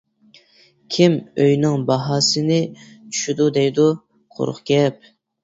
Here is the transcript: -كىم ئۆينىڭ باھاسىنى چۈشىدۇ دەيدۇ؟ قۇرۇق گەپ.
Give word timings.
-كىم 0.85 1.17
ئۆينىڭ 1.43 1.83
باھاسىنى 1.89 2.59
چۈشىدۇ 2.79 3.49
دەيدۇ؟ 3.59 3.87
قۇرۇق 4.39 4.65
گەپ. 4.73 5.09